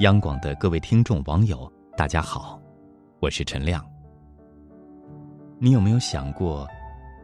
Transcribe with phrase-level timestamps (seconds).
[0.00, 2.60] 央广的各位听众网友，大家好，
[3.18, 3.82] 我是陈亮。
[5.58, 6.68] 你有没有想过，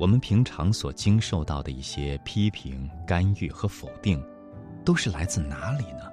[0.01, 4.25] 我们平常所经受到的一些批评、干预和否定，
[4.87, 6.11] 都是来自哪里呢？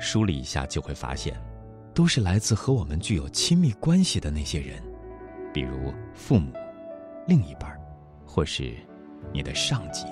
[0.00, 1.40] 梳理一下就会发现，
[1.94, 4.82] 都是来自和我们具有亲密关系的那些人，
[5.52, 6.52] 比如父母、
[7.28, 7.80] 另一半，
[8.26, 8.74] 或是
[9.32, 10.04] 你的上级。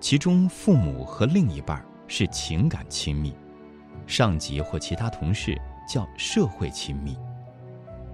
[0.00, 1.84] 其中，父母和另一半
[2.14, 3.34] 是情感亲密，
[4.06, 5.58] 上级或其他同事
[5.88, 7.16] 叫社会亲密。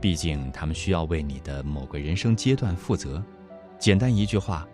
[0.01, 3.21] 毕竟，他们需要为你的某个人生阶段负责。
[3.77, 4.65] 简单一句话，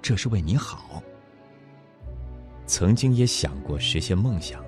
[0.00, 1.02] 这是为你好。
[2.66, 4.64] 曾经也想过实现梦想，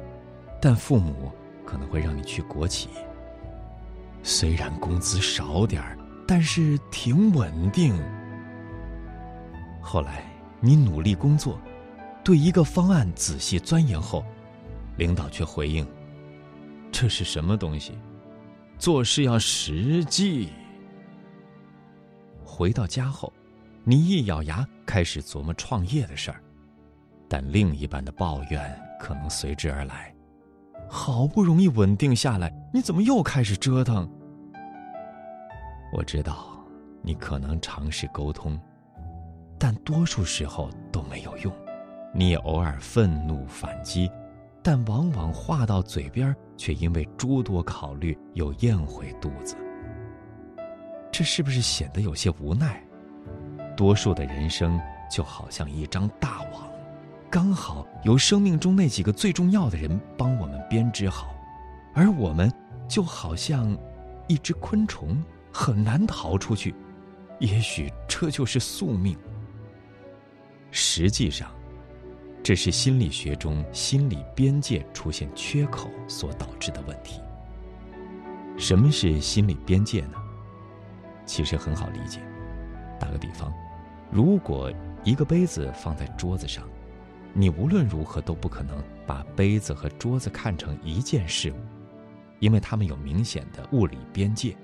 [0.61, 1.31] 但父母
[1.65, 2.89] 可能会让你去国企。
[4.25, 5.97] 虽然工资少点儿，
[6.27, 7.97] 但是挺稳定。
[9.81, 10.25] 后来，
[10.59, 11.57] 你努力工作。
[12.23, 14.25] 对一个方案仔细钻研后，
[14.97, 15.87] 领导却回应
[16.93, 17.99] ：“这是什么东西？
[18.79, 20.51] 做事要实际。”
[22.45, 23.33] 回到家后，
[23.85, 26.43] 你一咬牙开始琢磨创业的事儿，
[27.29, 30.15] 但另一半的抱怨可能随之而来
[30.89, 34.09] ：“好不容易稳定下来，你怎么又开始折腾？”
[35.93, 36.63] 我知道，
[37.03, 38.61] 你可能尝试沟通，
[39.59, 41.53] 但多数时候都没有用。
[42.13, 44.11] 你也偶尔愤怒反击，
[44.63, 49.57] 但往往话到嘴边，却因为诸多考虑又咽回肚子。
[51.13, 52.83] 这是不是显得有些无奈？
[53.77, 54.79] 多数的人生
[55.11, 56.69] 就好像一张大网，
[57.31, 61.35] 刚好由生命中那几个最重要的人帮我们编织好，
[61.95, 62.53] 而我们
[62.89, 63.77] 就好像
[64.27, 65.23] 一只昆虫，
[65.53, 66.75] 很难逃出去。
[67.39, 69.17] 也许这就是宿命。
[70.73, 71.51] 实际上。
[72.43, 77.21] 这是心理学中心理边界出现缺口所导致的问题。
[78.57, 80.15] 什么是心理边界呢？
[81.27, 82.21] 其实很好理解。
[82.99, 83.53] 打个比方，
[84.11, 84.73] 如果
[85.05, 86.69] 一个杯子放在桌子上，
[87.33, 91.57] 你无论如何都不可能把杯子和桌子看成一件事物，
[92.39, 94.57] 因为它们有明显的物理边界。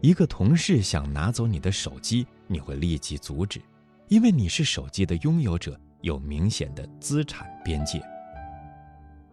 [0.00, 3.60] 一个同事想拿走你的手机，你会立即阻止，
[4.08, 5.78] 因为你是手机的拥有者。
[6.04, 7.98] 有明显的资产边界，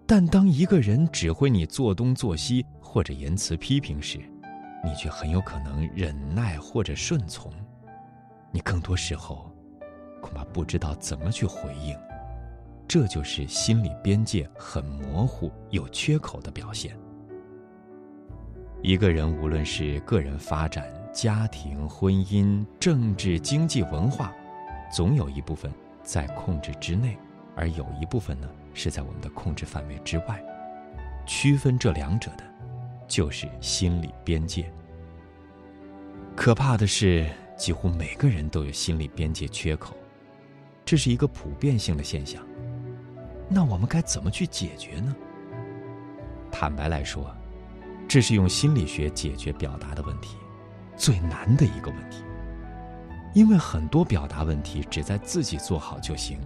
[0.08, 4.18] 但当一个人指挥你做东做西或者言辞批评时，
[4.82, 7.52] 你却很有可能忍耐或者顺从。
[8.54, 9.52] 你更多时候
[10.22, 11.94] 恐怕不知道怎么去回应，
[12.88, 16.98] 这就是心理边界很模糊、有缺口的表现。
[18.82, 24.34] 一个人无论是个人发展、家庭、婚姻、政治、经济、文化，
[24.90, 25.70] 总有一部分。
[26.04, 27.18] 在控制之内，
[27.56, 30.44] 而有一部分呢是在我们的控制范围之外。
[31.26, 32.44] 区分这两者的，
[33.08, 34.72] 就是心理边界。
[36.36, 39.96] 可怕的是，几乎每个人都有心理边界缺口，
[40.84, 42.44] 这是一个普遍性的现象。
[43.48, 45.16] 那我们该怎么去解决呢？
[46.52, 47.36] 坦白来说，
[48.08, 50.38] 这是用心理学解决表达的问题，
[50.96, 52.24] 最难的一个问题。
[53.34, 56.40] 因为很多表达问题只在自己做好就行，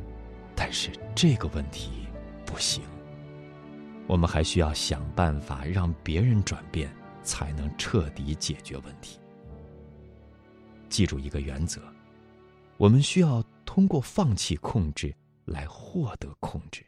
[0.56, 2.07] 但是这个问题
[2.46, 2.84] 不行。
[4.07, 6.90] 我们还需要想办法让别人转变，
[7.23, 9.19] 才能彻底解决问题。
[10.88, 11.81] 记住一个原则：
[12.78, 15.12] 我们需要通过放弃控制
[15.44, 16.85] 来获得控制。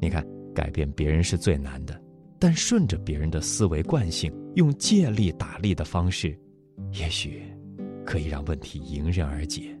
[0.00, 0.24] 你看，
[0.54, 2.00] 改变别人是最难的。
[2.38, 6.36] 但顺着别人的思维惯性，用借力打力的方式，
[6.92, 7.42] 也许
[8.04, 9.76] 可以让问题迎刃而解。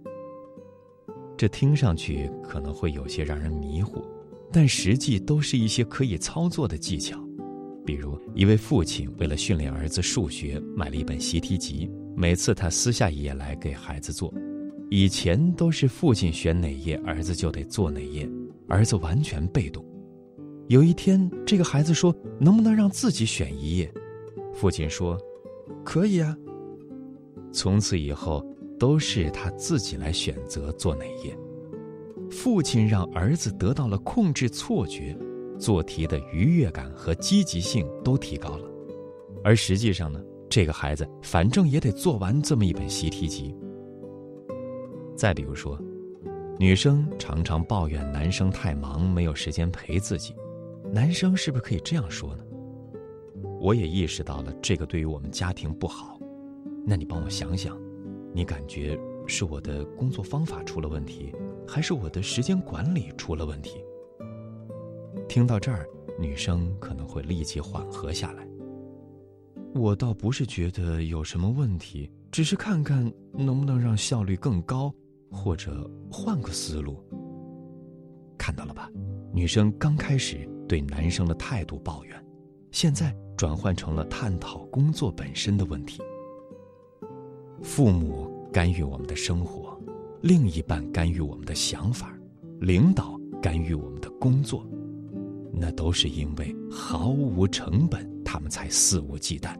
[1.36, 4.02] 这听上去可能会有些让人迷糊，
[4.52, 7.18] 但实际都是一些可以操作的技巧。
[7.86, 14.32] 比如，一位父亲为了训练儿子数学，买了一本习题集，每次他撕下一页来给孩子做。
[14.90, 18.28] 以前都是父亲选哪页，儿子就得做哪页，
[18.68, 19.84] 儿子完全被动。
[20.68, 23.92] 有一天，这个孩子说：“能不能让自己选一页？”
[24.54, 25.18] 父亲说
[25.84, 26.36] ：“可以啊。”
[27.52, 28.44] 从此以后，
[28.78, 31.36] 都是他自己来选择做哪页。
[32.30, 35.16] 父亲让儿子得到了控制错觉，
[35.58, 38.68] 做题的愉悦感和积极性都提高了。
[39.44, 43.54] 而实际上呢，这个孩子反正也得做完这么一本习题集。
[45.14, 45.78] 再比如说，
[46.58, 50.34] 女生常常抱怨男生太忙，没有时间陪自己。
[50.92, 52.44] 男生是不是可以这样说呢？
[53.64, 56.20] 我也意识到了这个对于我们家庭不好，
[56.84, 57.80] 那你帮我想想，
[58.34, 58.94] 你感觉
[59.26, 61.34] 是我的工作方法出了问题，
[61.66, 63.82] 还是我的时间管理出了问题？
[65.26, 65.88] 听到这儿，
[66.20, 68.46] 女生可能会立即缓和下来。
[69.74, 74.92] 我倒不是觉得有什么问题，只是看看能不能让效率更高，
[75.30, 77.02] 或者换个思路。
[78.36, 78.90] 看到了吧？
[79.32, 82.23] 女生刚开始对男生的态度抱怨，
[82.74, 86.02] 现在转换成了探讨工作本身的问题。
[87.62, 89.80] 父母干预我们的生活，
[90.22, 92.12] 另一半干预我们的想法，
[92.58, 94.66] 领导干预我们的工作，
[95.52, 99.56] 那都是因为毫无成本，他们才肆无忌惮。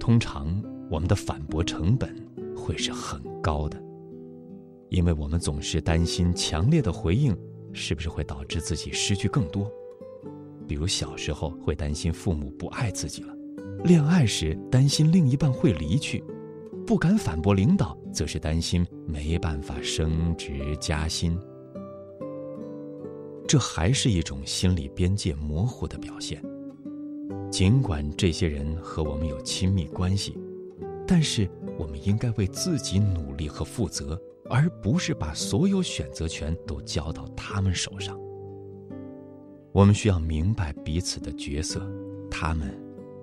[0.00, 0.58] 通常
[0.90, 2.16] 我们的反驳成本
[2.56, 3.78] 会是很高的，
[4.88, 7.36] 因为我们总是担心强烈的回应
[7.74, 9.70] 是不是会导致自己失去更多，
[10.66, 13.34] 比如小时候会担心父母不爱自己了。
[13.84, 16.22] 恋爱时担心另一半会离去，
[16.86, 21.38] 不敢反驳领导，则是担心没办法升职加薪。
[23.46, 26.42] 这还是一种心理边界模糊的表现。
[27.48, 30.36] 尽管这些人和我们有亲密关系，
[31.06, 31.48] 但是
[31.78, 34.20] 我们应该为自己努力和负责，
[34.50, 38.18] 而不是把所有选择权都交到他们手上。
[39.76, 41.86] 我们需要明白彼此的角色，
[42.30, 42.74] 他们。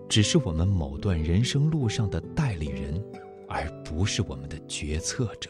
[0.08, 3.04] 只是我们某段人生路上的代理人，
[3.48, 5.50] 而不是我们的决策者。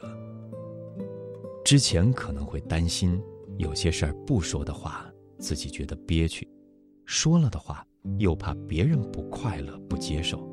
[1.66, 3.22] 之前可能会担心
[3.58, 5.06] 有些事儿不说的话，
[5.40, 6.48] 自己觉得憋屈；
[7.06, 7.86] 说了的话，
[8.18, 10.48] 又怕别人不快乐、不接受。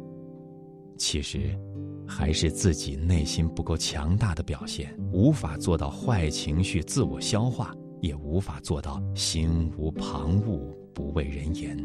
[0.98, 1.56] 其实，
[2.04, 10.58] 还是自己内心不够强大的表现，无法做到坏情绪自我消化，也无法做到心无旁骛、
[10.94, 11.76] 不畏人言。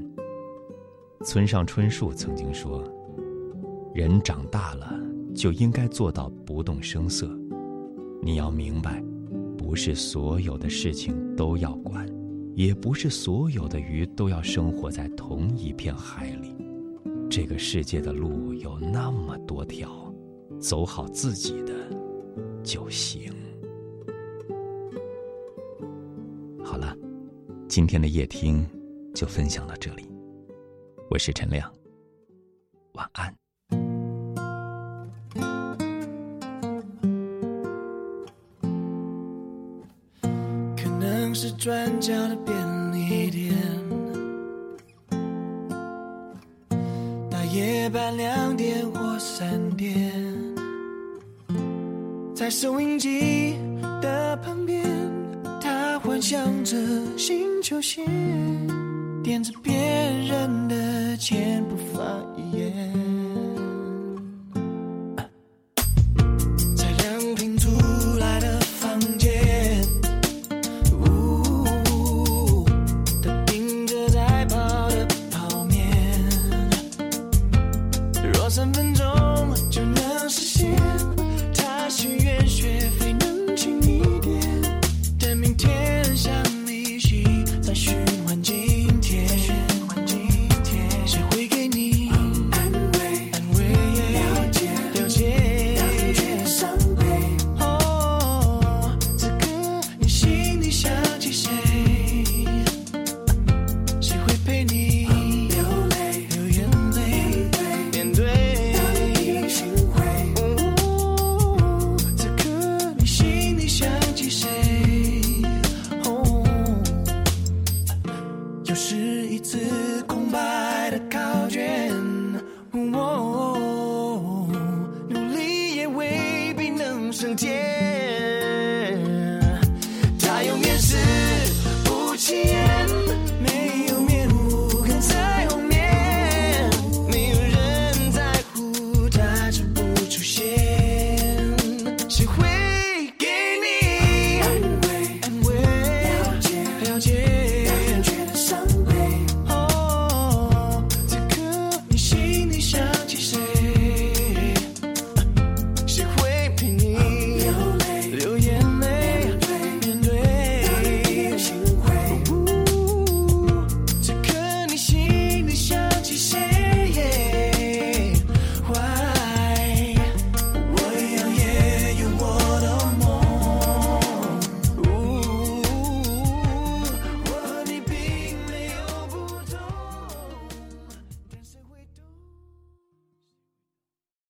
[1.24, 2.84] 村上春树曾经说
[3.94, 4.94] ：“人长大了
[5.34, 7.28] 就应该做到不动声色。
[8.22, 9.04] 你要明白，
[9.58, 12.08] 不是所有的事情都要管，
[12.54, 16.56] 也不是所有的鱼都要生活在同一片海里。
[17.30, 20.14] 这个世界的路有那么多条，
[20.60, 21.74] 走好自己的
[22.64, 23.34] 就行。”
[27.76, 28.66] 今天的夜听
[29.14, 30.10] 就分享到这里。
[31.10, 31.70] 我是陈亮，
[32.94, 33.36] 晚安。
[40.78, 42.56] 可能是转角的便
[42.94, 43.54] 利店，
[47.30, 50.14] 大夜班两点或三点，
[52.34, 53.58] 在收音机
[54.02, 54.82] 的旁边，
[56.28, 56.76] 想着
[57.20, 58.04] 新球鞋，
[59.24, 59.76] 点着别
[60.28, 61.16] 人的。
[61.18, 62.02] 钱不发
[62.36, 62.92] 一言，